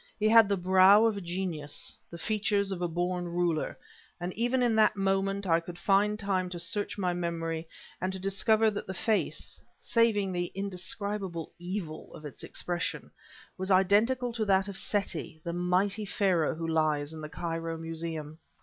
He 0.19 0.27
had 0.29 0.49
the 0.49 0.57
brow 0.57 1.05
of 1.05 1.15
a 1.15 1.21
genius, 1.21 1.95
the 2.09 2.17
features 2.17 2.71
of 2.71 2.81
a 2.81 2.87
born 2.87 3.25
ruler; 3.27 3.77
and 4.19 4.33
even 4.33 4.63
in 4.63 4.73
that 4.77 4.95
moment 4.95 5.45
I 5.45 5.59
could 5.59 5.77
find 5.77 6.17
time 6.17 6.49
to 6.49 6.57
search 6.59 6.97
my 6.97 7.13
memory, 7.13 7.67
and 8.01 8.11
to 8.11 8.17
discover 8.17 8.71
that 8.71 8.87
the 8.87 8.95
face, 8.95 9.61
saving 9.79 10.31
the 10.31 10.51
indescribable 10.55 11.51
evil 11.59 12.11
of 12.15 12.25
its 12.25 12.41
expression, 12.43 13.11
was 13.59 13.69
identical 13.69 14.33
with 14.39 14.47
that 14.47 14.67
of 14.67 14.75
Seti, 14.75 15.39
the 15.43 15.53
mighty 15.53 16.05
Pharaoh 16.05 16.55
who 16.55 16.67
lies 16.67 17.13
in 17.13 17.21
the 17.21 17.29
Cairo 17.29 17.77
Museum. 17.77 18.39